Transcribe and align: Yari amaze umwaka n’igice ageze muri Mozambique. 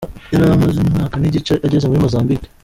Yari 0.31 0.43
amaze 0.55 0.77
umwaka 0.79 1.15
n’igice 1.17 1.53
ageze 1.65 1.85
muri 1.87 2.03
Mozambique. 2.05 2.49